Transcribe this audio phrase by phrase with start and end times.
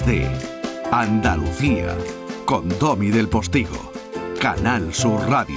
[0.00, 0.26] de
[0.90, 1.94] Andalucía
[2.46, 3.92] con Domi del Postigo,
[4.40, 5.54] Canal Sur Radio.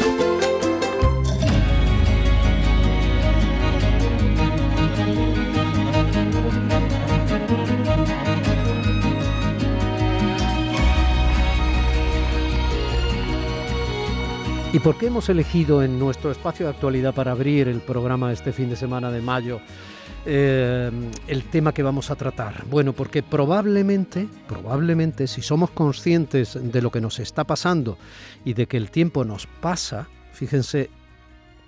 [14.74, 18.52] ¿Y por qué hemos elegido en nuestro espacio de actualidad para abrir el programa este
[18.52, 19.62] fin de semana de mayo
[20.26, 20.92] eh,
[21.28, 22.66] el tema que vamos a tratar?
[22.66, 27.98] Bueno, porque probablemente, probablemente, si somos conscientes de lo que nos está pasando
[28.44, 30.90] y de que el tiempo nos pasa, fíjense,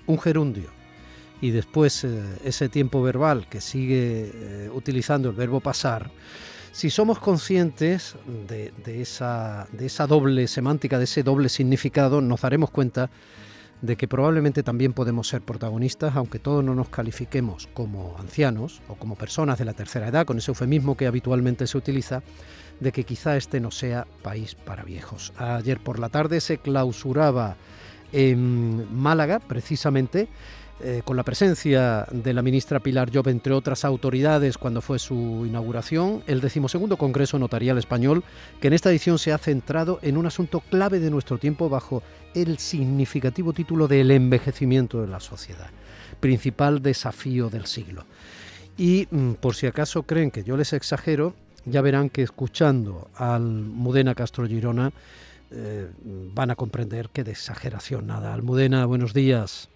[0.08, 0.70] un gerundio
[1.42, 6.10] y después eh, ese tiempo verbal que sigue eh, utilizando el verbo pasar,
[6.72, 8.16] si somos conscientes
[8.48, 13.10] de, esa, de esa doble semántica, de ese doble significado, nos daremos cuenta
[13.82, 18.96] de que probablemente también podemos ser protagonistas, aunque todos no nos califiquemos como ancianos o
[18.96, 22.24] como personas de la tercera edad, con ese eufemismo que habitualmente se utiliza,
[22.80, 25.34] de que quizá este no sea país para viejos.
[25.38, 27.56] Ayer por la tarde se clausuraba
[28.12, 30.28] en Málaga, precisamente,
[30.80, 35.44] eh, con la presencia de la ministra Pilar Job, entre otras autoridades, cuando fue su
[35.48, 38.24] inauguración, el decimosegundo Congreso Notarial Español,
[38.62, 42.04] que en esta edición se ha centrado en un asunto clave de nuestro tiempo bajo
[42.36, 45.70] el significativo título del envejecimiento de la sociedad,
[46.20, 48.06] principal desafío del siglo.
[48.78, 51.34] Y mm, por si acaso creen que yo les exagero,
[51.66, 54.92] ya verán que escuchando al Mudena Castro Girona
[55.50, 58.34] eh, van a comprender que de exageración nada.
[58.34, 59.70] Almudena, buenos días.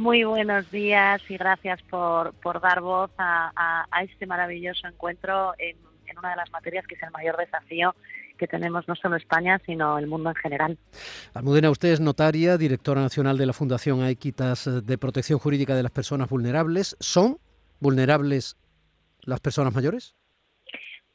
[0.00, 5.76] Muy buenos días y gracias por, dar voz a, este maravilloso encuentro en,
[6.16, 7.94] una de las materias que es el mayor desafío
[8.38, 10.78] que tenemos no solo España, sino el mundo en general.
[11.34, 15.92] Almudena, usted es notaria, directora nacional de la Fundación Aiquitas de Protección Jurídica de las
[15.92, 16.96] Personas Vulnerables.
[16.98, 17.36] ¿Son
[17.78, 18.56] vulnerables
[19.20, 20.16] las personas mayores?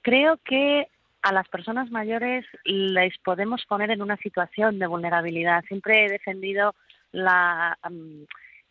[0.03, 0.89] Creo que
[1.23, 5.63] a las personas mayores les podemos poner en una situación de vulnerabilidad.
[5.65, 6.75] Siempre he defendido
[7.11, 7.79] la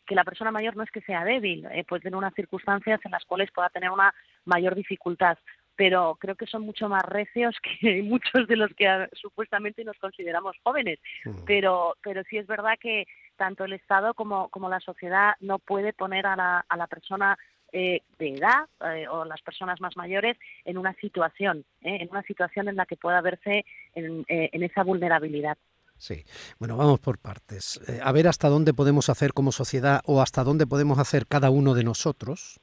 [0.06, 3.10] que la persona mayor no es que sea débil, eh, puede tener unas circunstancias en
[3.10, 5.38] las cuales pueda tener una mayor dificultad,
[5.76, 9.98] pero creo que son mucho más recios que muchos de los que ah, supuestamente nos
[9.98, 10.98] consideramos jóvenes.
[11.24, 11.44] Mm.
[11.46, 13.06] Pero, pero sí es verdad que
[13.36, 17.36] tanto el Estado como, como la sociedad no puede poner a la, a la persona
[17.72, 22.68] eh, de edad eh, o las personas más mayores en una situación, en una situación
[22.68, 25.58] en la que pueda verse en, en esa vulnerabilidad.
[25.96, 26.24] Sí,
[26.58, 27.80] bueno, vamos por partes.
[27.88, 31.50] Eh, a ver hasta dónde podemos hacer como sociedad o hasta dónde podemos hacer cada
[31.50, 32.60] uno de nosotros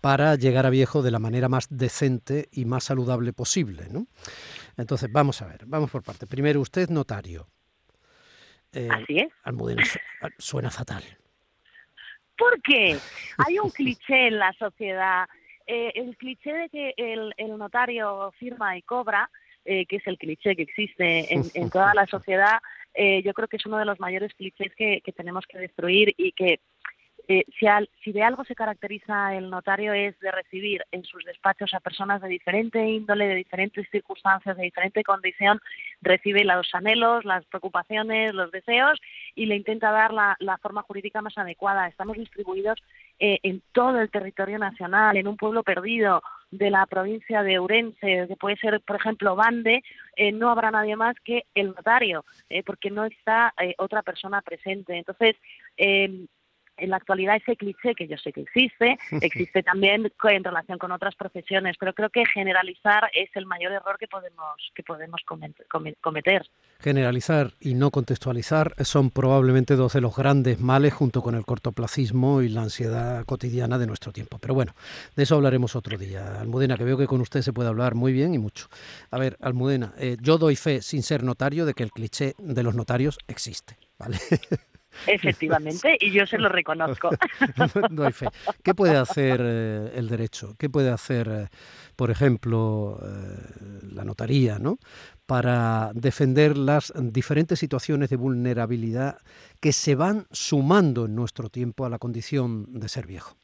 [0.00, 3.88] para llegar a viejo de la manera más decente y más saludable posible.
[3.90, 4.06] ¿no?
[4.76, 6.28] Entonces, vamos a ver, vamos por partes.
[6.28, 7.48] Primero, usted notario.
[8.72, 9.32] Eh, Así es.
[9.42, 9.82] Almudena,
[10.38, 11.02] suena fatal.
[12.36, 12.98] ¿Por qué?
[13.38, 15.26] Hay un cliché en la sociedad.
[15.66, 19.30] Eh, el cliché de que el, el notario firma y cobra
[19.64, 22.58] eh, que es el cliché que existe en, toda la sociedad,
[22.94, 26.32] eh, yo creo que es uno de los mayores clichés que, tenemos que destruir y
[26.32, 26.60] que
[27.30, 27.66] eh, si,
[28.02, 32.22] si, de algo se caracteriza el notario es de recibir en sus despachos a personas
[32.22, 35.60] de diferente índole, de diferentes circunstancias, de diferente condición,
[36.00, 38.98] recibe los anhelos, las preocupaciones, los deseos
[39.34, 41.86] y le intenta dar la, la forma jurídica más adecuada.
[41.86, 42.78] Estamos distribuidos
[43.18, 48.36] en todo el territorio nacional, en un pueblo perdido, de la provincia de Urense, que
[48.36, 49.82] puede ser, por ejemplo, Bande,
[50.16, 54.40] eh, no habrá nadie más que el notario, eh, porque no está eh, otra persona
[54.42, 54.96] presente.
[54.96, 55.36] Entonces,
[56.78, 60.92] en la actualidad ese cliché que yo sé que existe, existe también en relación con
[60.92, 65.22] otras profesiones, pero creo que generalizar es el mayor error que podemos, que podemos
[66.00, 66.48] cometer.
[66.80, 72.42] Generalizar y no contextualizar son probablemente dos de los grandes males junto con el cortoplacismo
[72.42, 74.38] y la ansiedad cotidiana de nuestro tiempo.
[74.38, 74.74] Pero bueno,
[75.16, 76.40] de eso hablaremos otro día.
[76.40, 78.68] Almudena, que veo que con usted se puede hablar muy bien y mucho.
[79.10, 82.62] A ver, Almudena, eh, yo doy fe, sin ser notario, de que el cliché de
[82.62, 83.76] los notarios existe.
[83.98, 84.18] ¿Vale?
[85.06, 87.10] Efectivamente, y yo se lo reconozco.
[87.90, 88.28] no hay fe.
[88.62, 90.54] ¿Qué puede hacer eh, el derecho?
[90.58, 91.46] ¿Qué puede hacer, eh,
[91.96, 94.78] por ejemplo, eh, la notaría, ¿no?
[95.28, 99.18] para defender las diferentes situaciones de vulnerabilidad
[99.60, 103.36] que se van sumando en nuestro tiempo a la condición de ser viejo?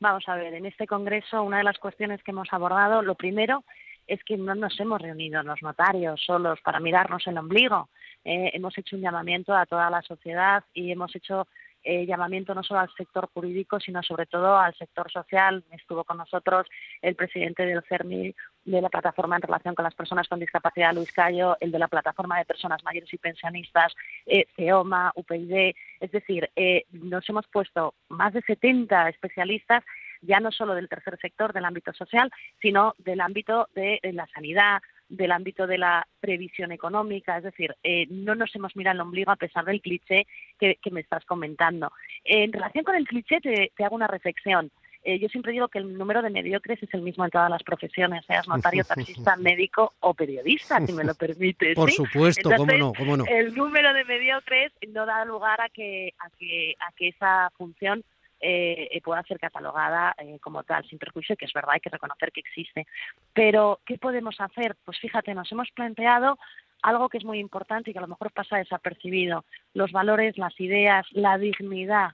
[0.00, 3.64] Vamos a ver, en este congreso una de las cuestiones que hemos abordado, lo primero
[4.06, 7.88] es que no nos hemos reunido los notarios solos para mirarnos el ombligo,
[8.26, 11.46] eh, hemos hecho un llamamiento a toda la sociedad y hemos hecho
[11.84, 15.62] eh, llamamiento no solo al sector jurídico, sino sobre todo al sector social.
[15.70, 16.66] Estuvo con nosotros
[17.02, 21.12] el presidente del CERMI, de la plataforma en relación con las personas con discapacidad, Luis
[21.12, 23.94] Cayo, el de la plataforma de personas mayores y pensionistas,
[24.26, 25.76] eh, CEOMA, UPyD.
[26.00, 26.50] Es decir,
[26.90, 29.84] nos hemos puesto más de 70 especialistas
[30.22, 32.30] ya no solo del tercer sector, del ámbito social,
[32.60, 38.06] sino del ámbito de la sanidad, del ámbito de la previsión económica, es decir, eh,
[38.10, 40.26] no nos hemos mirado el ombligo a pesar del cliché
[40.58, 41.92] que, me estás comentando.
[42.24, 44.70] En relación con el cliché, te, hago una reflexión.
[45.02, 47.62] Eh, yo siempre digo que el número de mediocres es el mismo en todas las
[47.62, 51.76] profesiones, seas notario, taxista, médico o periodista, si me lo permites.
[51.76, 53.24] Por supuesto, cómo no, cómo no.
[53.26, 58.04] El número de mediocres no da lugar a que, a que, a que esa función
[58.40, 61.90] eh, eh, pueda ser catalogada eh, como tal, sin perjuicio, que es verdad, hay que
[61.90, 62.86] reconocer que existe.
[63.32, 64.76] Pero, ¿qué podemos hacer?
[64.84, 66.38] Pues fíjate, nos hemos planteado
[66.82, 70.58] algo que es muy importante y que a lo mejor pasa desapercibido, los valores, las
[70.60, 72.10] ideas, la dignidad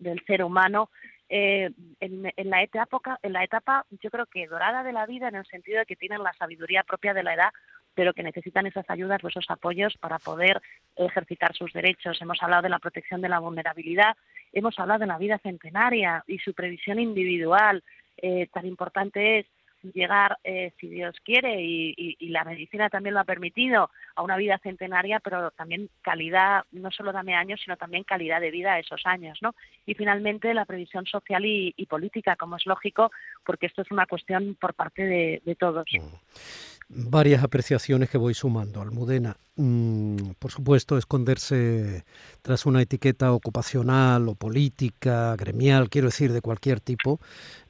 [0.00, 0.90] del ser humano
[1.30, 5.46] en, la etapa, en la etapa, yo creo que dorada de la vida, en el
[5.46, 7.50] sentido de que tienen la sabiduría propia de la edad,
[7.94, 10.60] pero que necesitan esas ayudas o esos apoyos para poder
[10.96, 12.20] ejercitar sus derechos.
[12.20, 14.16] Hemos hablado de la protección de la vulnerabilidad,
[14.52, 17.82] hemos hablado de la vida centenaria y su previsión individual.
[18.16, 19.46] Eh, tan importante es
[19.94, 24.58] llegar, eh, si Dios quiere, y, la medicina también lo ha permitido, a una vida
[24.58, 29.00] centenaria, pero también calidad, no solo dame años, sino también calidad de vida a esos
[29.04, 29.54] años, ¿no?
[29.86, 33.10] Y finalmente la previsión social y, política, como es lógico,
[33.44, 35.86] porque esto es una cuestión por parte de, todos.
[35.92, 38.82] Mm varias apreciaciones que voy sumando.
[38.82, 42.04] Almudena, mm, por supuesto, esconderse
[42.42, 47.20] tras una etiqueta ocupacional o política, gremial, quiero decir, de cualquier tipo,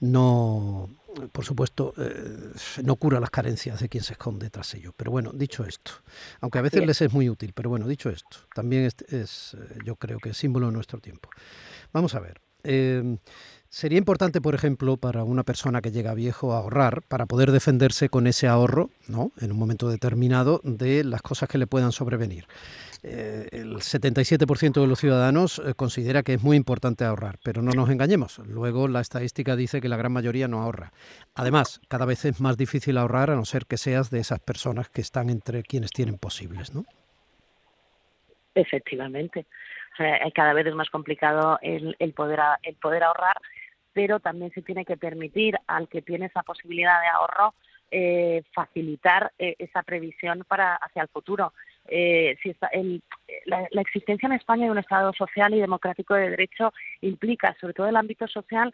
[0.00, 0.88] no,
[1.32, 2.52] por supuesto, eh,
[2.82, 4.94] no cura las carencias de quien se esconde tras ello.
[4.96, 5.92] Pero bueno, dicho esto,
[6.40, 9.78] aunque a veces les es muy útil, pero bueno, dicho esto, también es, es eh,
[9.84, 11.28] yo creo que es símbolo de nuestro tiempo.
[11.92, 12.40] Vamos a ver.
[12.62, 13.16] Eh,
[13.72, 18.26] Sería importante, por ejemplo, para una persona que llega viejo ahorrar para poder defenderse con
[18.26, 19.30] ese ahorro, ¿no?
[19.40, 22.46] En un momento determinado de las cosas que le puedan sobrevenir.
[23.04, 27.70] Eh, el 77% de los ciudadanos eh, considera que es muy importante ahorrar, pero no
[27.70, 28.40] nos engañemos.
[28.40, 30.92] Luego la estadística dice que la gran mayoría no ahorra.
[31.36, 34.88] Además, cada vez es más difícil ahorrar a no ser que seas de esas personas
[34.88, 36.84] que están entre quienes tienen posibles, ¿no?
[38.56, 39.46] Efectivamente.
[40.34, 43.36] cada vez es más complicado el, poder, el poder ahorrar
[43.92, 47.54] pero también se tiene que permitir al que tiene esa posibilidad de ahorro
[47.92, 51.52] eh, facilitar eh, esa previsión para hacia el futuro.
[51.88, 52.54] Eh, si
[53.46, 57.86] la, existencia en España de un Estado social y democrático de derecho implica, sobre todo
[57.86, 58.72] en el ámbito social,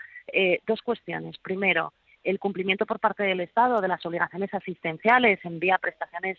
[0.66, 1.38] dos cuestiones.
[1.38, 6.36] Primero, el cumplimiento por parte del Estado de las obligaciones asistenciales en vía prestaciones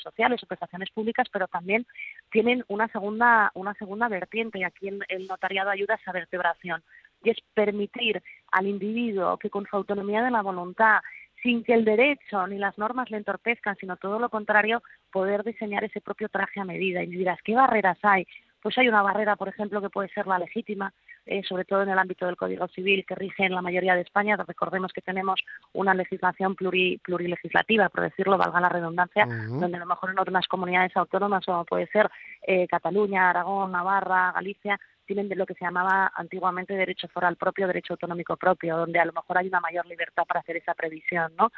[0.00, 1.84] sociales o prestaciones públicas, pero también
[2.30, 6.84] tienen una segunda, una segunda vertiente y aquí el notariado ayuda a esa vertebración
[7.22, 8.22] y es permitir
[8.52, 11.00] al individuo que con su autonomía de la voluntad,
[11.42, 15.84] sin que el derecho ni las normas le entorpezcan, sino todo lo contrario, poder diseñar
[15.84, 17.02] ese propio traje a medida.
[17.02, 18.26] Y me dirás, ¿qué barreras hay?
[18.62, 20.92] Pues hay una barrera, por ejemplo, que puede ser la legítima,
[21.24, 24.02] eh, sobre todo en el ámbito del Código Civil, que rige en la mayoría de
[24.02, 24.36] España.
[24.36, 25.40] Recordemos que tenemos
[25.72, 30.94] una legislación plurilegislativa, por decirlo, valga la redundancia, donde a lo mejor en otras comunidades
[30.94, 32.10] autónomas, como puede ser
[32.46, 34.78] eh, Cataluña, Aragón, Navarra, Galicia,
[35.14, 39.12] tienen lo que se llamaba antiguamente derecho foral propio, derecho autonómico propio, donde a lo
[39.12, 41.50] mejor hay una mayor libertad para hacer esa previsión, ¿no?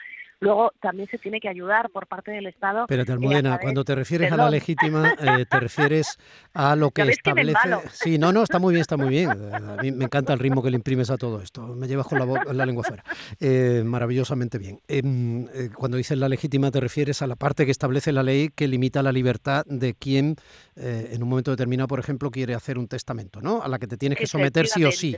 [0.42, 2.86] Luego también se tiene que ayudar por parte del Estado.
[2.88, 6.18] Pero Almudena, cuando te refieres a la legítima, eh, te refieres
[6.52, 7.60] a lo que establece.
[7.92, 9.30] Sí, no, no, está muy bien, está muy bien.
[9.30, 11.68] A mí me encanta el ritmo que le imprimes a todo esto.
[11.76, 13.04] Me llevas con la, lengua fuera.
[13.38, 14.80] Eh, maravillosamente bien.
[14.88, 18.48] Em, eh, cuando dices la legítima, te refieres a la parte que establece la ley
[18.52, 20.34] que limita la libertad de quien,
[20.74, 23.62] en un momento determinado, por ejemplo, quiere hacer un testamento, ¿no?
[23.62, 25.16] A la que te tienes que someter sí o sí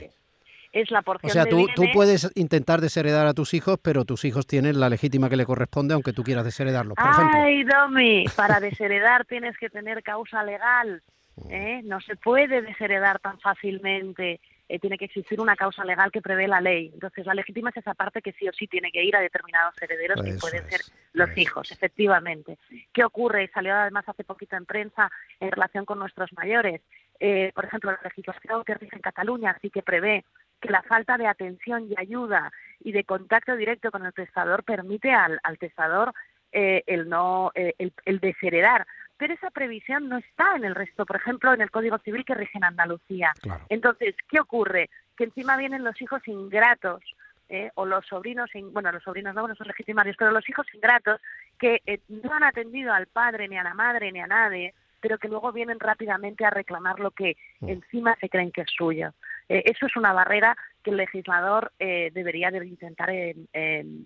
[0.75, 4.25] es la porción O sea, tú, tú puedes intentar desheredar a tus hijos, pero tus
[4.25, 8.59] hijos tienen la legítima que le corresponde, aunque tú quieras desheredarlos, por Ay, Domi, para
[8.59, 11.01] desheredar tienes que tener causa legal.
[11.49, 11.81] ¿eh?
[11.85, 14.41] No se puede desheredar tan fácilmente.
[14.67, 16.89] Eh, tiene que existir una causa legal que prevé la ley.
[16.91, 19.75] Entonces, la legítima es esa parte que sí o sí tiene que ir a determinados
[19.79, 20.81] herederos, que pueden ser
[21.13, 22.57] los hijos, efectivamente.
[22.91, 23.49] ¿Qué ocurre?
[23.53, 26.81] Salió además hace poquito en prensa en relación con nuestros mayores.
[27.19, 30.25] Eh, por ejemplo, la legislación que rige en Cataluña sí que prevé
[30.61, 35.11] que la falta de atención y ayuda y de contacto directo con el testador permite
[35.11, 36.13] al, al testador
[36.51, 38.85] eh, el no eh, el, desheredar
[39.17, 42.35] pero esa previsión no está en el resto, por ejemplo, en el Código Civil que
[42.35, 43.31] rige en Andalucía.
[43.69, 44.89] Entonces, ¿qué ocurre?
[45.15, 47.01] Que encima vienen los hijos ingratos
[47.47, 51.21] eh, o los sobrinos, bueno, los sobrinos no, no son legitimarios, pero los hijos ingratos
[51.57, 55.27] que no han atendido al padre, ni a la madre, ni a nadie, pero que
[55.27, 57.69] luego vienen rápidamente a reclamar lo que mm.
[57.69, 59.13] encima se creen que es suyo.
[59.49, 63.09] Eh, eso es una barrera que el legislador eh, debería de intentar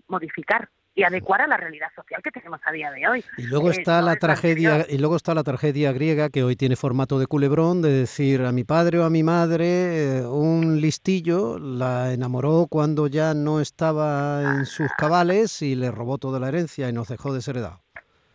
[0.08, 3.24] modificar y adecuar a la realidad social que tenemos a día de hoy.
[3.38, 7.20] Y luego está la tragedia y luego está la tragedia griega que hoy tiene formato
[7.20, 12.68] de culebrón de decir a mi padre o a mi madre un listillo la enamoró
[12.70, 17.08] cuando ya no estaba en sus cabales y le robó toda la herencia y nos
[17.08, 17.82] dejó desheredado.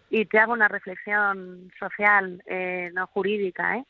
[0.08, 2.42] Y te hago una reflexión social,
[2.94, 3.84] no jurídica, ¿eh?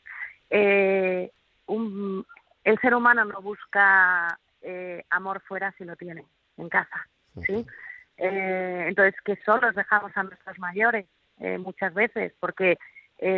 [0.49, 1.31] eh,
[1.67, 2.25] un,
[2.65, 6.25] el ser humano no busca eh, amor fuera si lo tiene
[6.57, 7.07] en casa,
[7.45, 7.65] ¿sí?
[8.17, 11.05] Eh, entonces, que solos dejamos a nuestros mayores
[11.39, 12.77] eh, muchas veces porque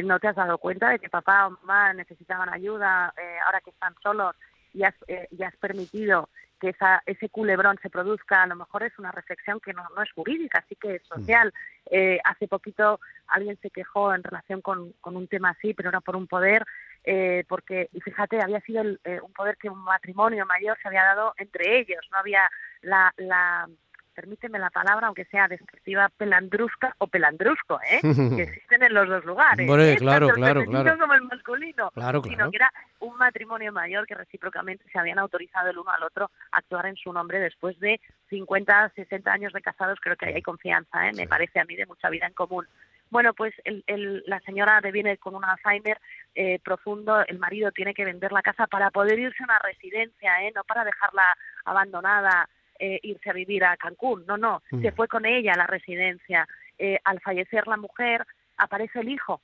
[0.04, 3.14] no te has dado cuenta de que papá o mamá necesitaban ayuda
[3.46, 4.36] ahora que están solos
[4.74, 4.96] y has,
[5.30, 6.30] y has permitido
[6.60, 10.02] que esa, ese culebrón se produzca, a lo mejor es una reflexión que no, no
[10.02, 11.54] es jurídica, sí que es social.
[11.90, 16.02] Eh, hace poquito alguien se quejó en relación con, con, un tema así, pero era
[16.02, 16.64] por un poder,
[17.10, 21.06] eh, porque, y fíjate, había sido eh, un poder que un matrimonio mayor se había
[21.06, 22.50] dado entre ellos, no había
[22.82, 23.66] la, la
[24.14, 28.02] permíteme la palabra, aunque sea descriptiva, pelandrusca o pelandrusco, ¿eh?
[28.36, 29.66] que existen en los dos lugares.
[29.66, 30.98] Bueno, claro, claro, el claro.
[31.00, 35.70] como el masculino, claro, sino que era un matrimonio mayor que recíprocamente se habían autorizado
[35.70, 39.62] el uno al otro a actuar en su nombre después de 50, 60 años de
[39.62, 41.14] casados, creo que ahí hay confianza, ¿eh?
[41.14, 42.68] me parece a mí de mucha vida en común.
[43.10, 46.00] Bueno, pues el, el, la señora viene con un Alzheimer
[46.36, 50.44] eh, profundo, el marido tiene que vender la casa para poder irse a una residencia,
[50.44, 50.52] ¿eh?
[50.56, 51.24] no para dejarla
[51.66, 52.50] abandonada
[52.80, 54.82] eh, irse a vivir a Cancún, no, no, mm.
[54.82, 56.48] se fue con ella a la residencia.
[56.78, 58.26] Eh, al fallecer la mujer,
[58.58, 59.42] aparece el hijo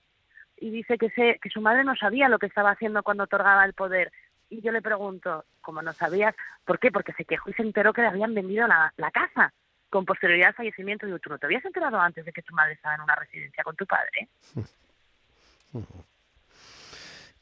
[0.58, 3.66] y dice que, se, que su madre no sabía lo que estaba haciendo cuando otorgaba
[3.66, 4.12] el poder.
[4.50, 6.92] Y yo le pregunto, como no sabías, ¿por qué?
[6.92, 9.52] Porque se quejó y se enteró que le habían vendido la, la casa
[9.94, 11.08] con posterioridad al fallecimiento.
[11.08, 13.64] Yo, ¿tú no te habías enterado antes de que tu madre estaba en una residencia
[13.64, 14.28] con tu padre?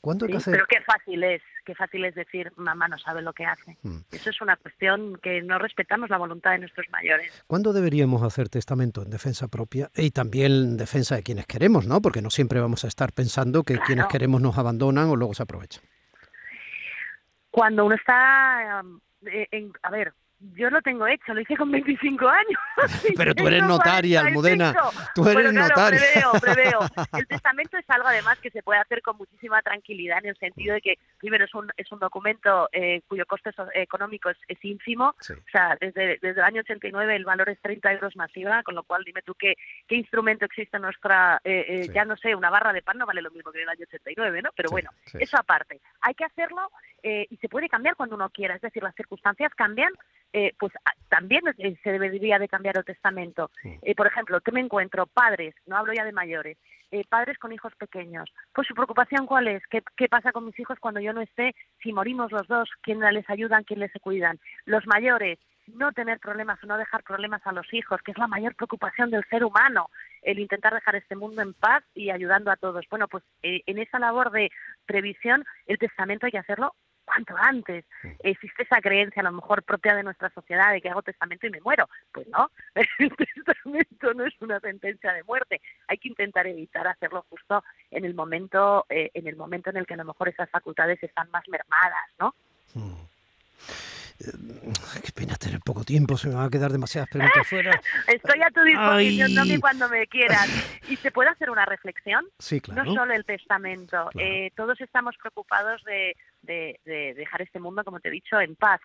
[0.04, 3.78] Pero qué fácil es, qué fácil es decir, mamá no sabe lo que hace.
[3.84, 4.00] Hmm.
[4.12, 7.44] Eso es una cuestión que no respetamos la voluntad de nuestros mayores.
[7.46, 12.02] ¿Cuándo deberíamos hacer testamento en defensa propia y también en defensa de quienes queremos, no?
[12.02, 15.44] Porque no siempre vamos a estar pensando que quienes queremos nos abandonan o luego se
[15.44, 15.84] aprovechan.
[17.52, 18.84] Cuando uno está,
[19.28, 20.14] eh, en, a ver,
[20.56, 22.60] yo lo tengo hecho, lo hice con 25 años.
[23.18, 24.74] Pero tú eres notaria, Almudena.
[25.14, 26.00] Tú eres notaria.
[26.00, 26.80] Preveo, preveo.
[27.18, 30.74] El testamento es algo además que se puede hacer con muchísima tranquilidad en el sentido
[30.74, 35.10] de que, primero, es un, es un documento eh, cuyo coste económico es, ínfimo.
[35.10, 38.84] O sea, desde, desde el año 89 el valor es 30 euros masiva, con lo
[38.84, 39.56] cual dime tú qué,
[39.88, 43.06] qué instrumento existe en nuestra, eh, eh, ya no sé, una barra de pan no
[43.06, 44.50] vale lo mismo que en el año 89, ¿no?
[44.56, 45.82] Pero bueno, eso aparte.
[46.02, 46.70] Hay que hacerlo
[47.04, 49.92] y se puede cambiar cuando uno quiera, es decir, las circunstancias cambian
[50.34, 53.52] eh, pues ah, también eh, se debería de cambiar el testamento.
[53.64, 55.06] Eh, por ejemplo, ¿qué me encuentro?
[55.08, 56.58] Padres, no hablo ya de mayores,
[57.10, 58.30] padres con hijos pequeños.
[58.54, 59.62] Pues su preocupación cuál es?
[59.68, 61.56] ¿Qué, ¿Qué, pasa con mis hijos cuando yo no esté?
[61.82, 63.62] Si morimos los dos, ¿quién les ayuda?
[63.66, 64.40] ¿Quién les cuidan?
[64.66, 68.28] Los mayores, no tener problemas o no dejar problemas a los hijos, que es la
[68.28, 69.90] mayor preocupación del ser humano,
[70.22, 72.86] el intentar dejar este mundo en paz y ayudando a todos.
[72.90, 74.50] Bueno, pues en esa labor de
[74.86, 76.74] previsión, el testamento hay que hacerlo
[77.12, 77.86] cuanto antes.
[78.20, 81.50] Existe esa creencia, a lo mejor propia de nuestra sociedad, de que hago testamento y
[81.50, 81.90] me muero.
[82.14, 82.50] Pues no,
[83.00, 85.62] el testamento no es una sentencia de muerte.
[85.88, 89.86] Hay que intentar evitar hacerlo justo en el momento, eh, en el momento en el
[89.86, 92.34] que a lo mejor esas facultades están más mermadas, ¿no?
[92.74, 93.12] Hmm.
[95.04, 97.82] Qué pena tener poco tiempo, se me van a quedar demasiadas preguntas fuera.
[98.08, 100.48] Estoy a tu disposición, Tommy, cuando me quieras.
[100.90, 102.26] ¿Y se puede hacer una reflexión?
[102.38, 102.84] Sí, claro.
[102.84, 104.10] No solo el testamento.
[104.18, 108.82] Eh, todos estamos preocupados de, dejar este mundo, como te he dicho, en paz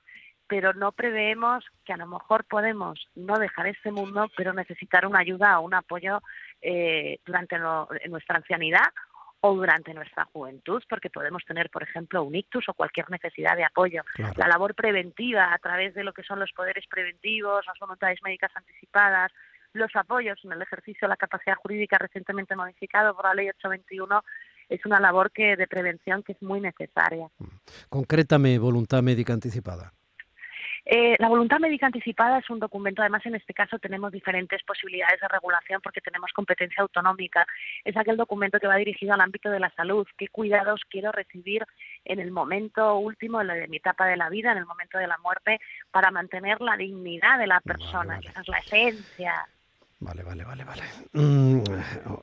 [0.47, 5.21] pero no preveemos que a lo mejor podemos no dejar este mundo, pero necesitar una
[5.21, 6.23] ayuda o un apoyo
[6.63, 7.59] eh, durante
[8.09, 8.87] nuestra ancianidad
[9.41, 13.65] o durante nuestra juventud, porque podemos tener, por ejemplo, un ictus o cualquier necesidad de
[13.65, 14.03] apoyo.
[14.37, 18.51] La labor preventiva a través de lo que son los poderes preventivos, las voluntades médicas
[18.55, 19.33] anticipadas,
[19.73, 24.25] los apoyos en el ejercicio de la capacidad jurídica recientemente modificado por la Ley 821
[24.69, 27.29] es una labor que de prevención que es muy necesaria.
[27.89, 29.93] Concrétame voluntad médica anticipada.
[30.89, 35.21] Eh, la voluntad médica anticipada es un documento, además en este caso tenemos diferentes posibilidades
[35.21, 37.45] de regulación porque tenemos competencia autonómica.
[37.85, 40.07] Es aquel documento que va dirigido al ámbito de la salud.
[40.17, 41.67] ¿Qué cuidados quiero recibir
[42.05, 45.19] en el momento último de, mi etapa de la vida, en el momento de la
[45.19, 45.59] muerte,
[45.91, 48.21] para mantener la dignidad de la persona?
[48.21, 49.49] Esa es la esencia.
[49.99, 50.83] Vale, vale, vale, vale.
[51.15, 51.63] Mm,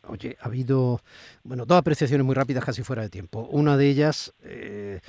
[0.09, 0.99] oye, ha habido,
[1.43, 3.47] bueno, dos apreciaciones muy rápidas, casi fuera de tiempo.
[3.49, 4.99] Una de ellas, eh,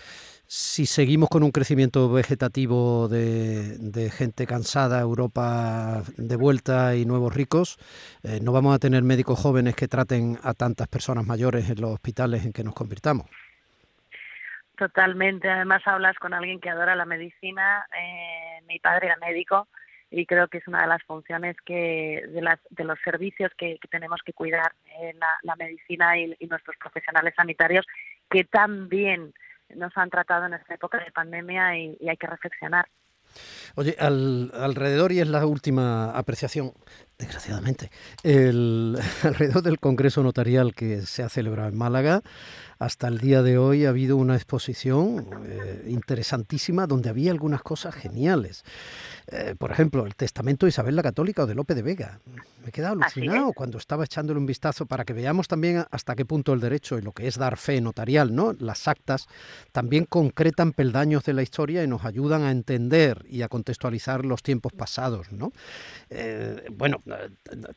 [0.47, 7.77] si seguimos con un crecimiento vegetativo de, gente cansada, Europa de vuelta y nuevos ricos,
[8.23, 11.91] eh, no vamos a tener médicos jóvenes que traten a tantas personas mayores en los
[11.91, 13.27] hospitales en que nos convirtamos.
[14.79, 15.51] Totalmente.
[15.51, 17.87] Además hablas con alguien que adora la medicina.
[17.93, 19.69] Eh, mi padre era médico
[20.17, 23.79] y creo que es una de las funciones que de, las, de los servicios que,
[23.91, 27.85] tenemos que cuidar en la, medicina y, nuestros profesionales sanitarios
[28.31, 29.35] que también
[29.75, 32.87] nos han tratado en esta época de pandemia y, hay que reflexionar.
[33.75, 36.73] Oye, alrededor, y es la última apreciación,
[37.19, 37.91] desgraciadamente,
[38.23, 42.23] el, alrededor del Congreso Notarial que se ha celebrado en Málaga,
[42.79, 47.95] hasta el día de hoy ha habido una exposición eh, interesantísima donde había algunas cosas
[47.95, 48.65] geniales.
[49.29, 52.21] Eh, por ejemplo, el testamento de Isabel la Católica o de Lope de Vega.
[52.63, 56.25] Me he quedado alucinado cuando estaba echándole un vistazo para que veamos también hasta qué
[56.25, 58.55] punto el derecho y lo que es dar fe notarial, ¿no?
[58.59, 59.27] Las actas
[59.73, 64.43] también concretan peldaños de la historia y nos ayudan a entender y a contextualizar los
[64.43, 65.53] tiempos pasados, ¿no?
[66.11, 67.03] Eh, bueno,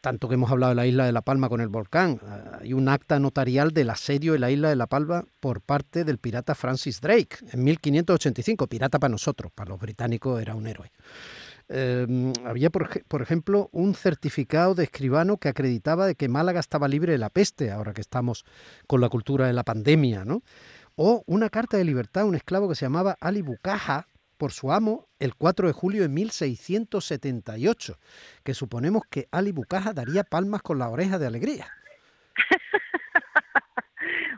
[0.01, 2.19] tanto que hemos hablado de la isla de La Palma con el volcán,
[2.59, 6.17] hay un acta notarial del asedio de la isla de La Palma por parte del
[6.17, 10.91] pirata Francis Drake en 1585, pirata para nosotros, para los británicos era un héroe.
[11.69, 16.87] Em, había, por, por, ejemplo, un certificado de escribano que acreditaba de que Málaga estaba
[16.87, 18.45] libre de la peste, ahora que estamos
[18.87, 20.43] con la cultura de la pandemia, ¿no?
[20.95, 24.07] O una carta de libertad a un esclavo que se llamaba Ali Bucaja
[24.37, 27.97] por su amo el 4 de julio de 1678,
[28.43, 31.67] que suponemos que Ali Bucaja daría palmas con la oreja de alegría.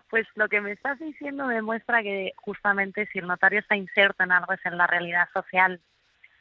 [0.10, 4.32] Pues lo que me estás diciendo demuestra que justamente si el notario está inserto en
[4.32, 5.80] algo es en la realidad social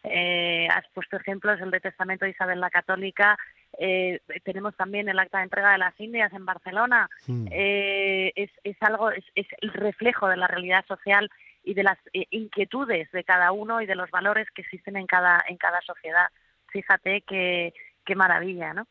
[0.04, 3.38] eh, has puesto ejemplos, el de Testamento de Isabel la Católica,
[3.78, 7.46] eh, tenemos también el acta de entrega de las Indias en Barcelona, hmm.
[7.50, 9.24] eh, es, es, algo, es,
[9.60, 11.30] el reflejo de la realidad social
[11.68, 15.06] y de las eh, inquietudes de cada uno y de los valores que existen en
[15.06, 16.28] cada, en cada sociedad.
[16.68, 18.86] Fíjate qué, qué maravilla, ¿no?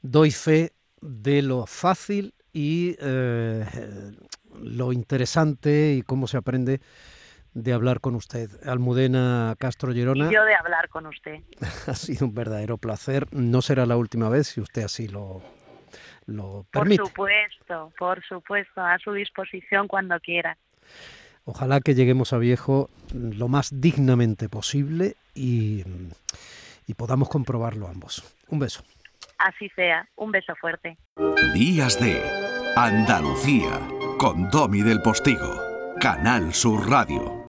[0.00, 2.96] Doy fe de lo fácil y
[4.60, 6.80] lo interesante y cómo se aprende
[7.54, 8.48] de hablar con usted.
[8.66, 9.92] Almudena Castro.
[9.92, 11.40] Y yo de hablar con usted.
[11.86, 13.26] ha sido un verdadero placer.
[13.32, 15.42] No será la última vez si usted así lo,
[16.26, 17.02] lo permite.
[17.02, 20.56] Por supuesto, por supuesto, a su disposición cuando quiera.
[21.44, 25.84] Ojalá que lleguemos a viejo lo más dignamente posible y,
[26.86, 28.22] y podamos comprobarlo ambos.
[28.48, 28.84] Un beso.
[29.38, 30.96] Así sea, un beso fuerte.
[31.54, 32.22] Días de
[32.76, 33.80] Andalucía
[34.18, 35.60] con Domi del Postigo,
[36.00, 37.41] Canal Sur Radio.